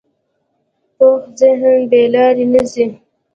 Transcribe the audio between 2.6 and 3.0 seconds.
ځي